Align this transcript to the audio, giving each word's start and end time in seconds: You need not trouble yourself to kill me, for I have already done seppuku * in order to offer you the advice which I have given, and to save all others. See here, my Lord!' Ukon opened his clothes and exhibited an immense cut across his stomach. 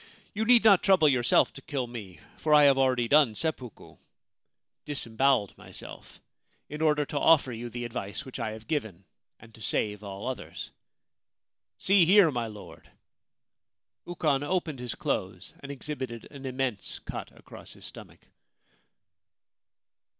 You 0.33 0.45
need 0.45 0.63
not 0.63 0.81
trouble 0.81 1.07
yourself 1.07 1.53
to 1.53 1.61
kill 1.61 1.85
me, 1.85 2.19
for 2.35 2.55
I 2.55 2.63
have 2.63 2.75
already 2.79 3.07
done 3.07 3.35
seppuku 3.35 3.97
* 6.13 6.69
in 6.71 6.81
order 6.81 7.05
to 7.05 7.19
offer 7.19 7.51
you 7.51 7.69
the 7.69 7.85
advice 7.85 8.25
which 8.25 8.39
I 8.39 8.49
have 8.53 8.65
given, 8.65 9.05
and 9.39 9.53
to 9.53 9.61
save 9.61 10.03
all 10.03 10.25
others. 10.27 10.71
See 11.77 12.05
here, 12.05 12.31
my 12.31 12.47
Lord!' 12.47 12.89
Ukon 14.07 14.41
opened 14.41 14.79
his 14.79 14.95
clothes 14.95 15.53
and 15.59 15.71
exhibited 15.71 16.27
an 16.31 16.47
immense 16.47 16.97
cut 16.97 17.29
across 17.37 17.73
his 17.73 17.85
stomach. 17.85 18.21